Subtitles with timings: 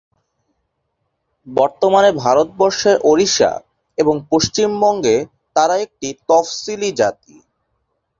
[1.47, 3.51] বর্তমানে ভারতবর্ষের ওড়িশা
[3.97, 5.15] এবং পশ্চিমবঙ্গে
[5.55, 7.35] তারা একটি তফসিলি জাতি।